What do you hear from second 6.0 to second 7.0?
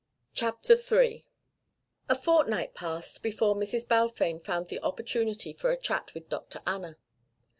with Dr. Anna.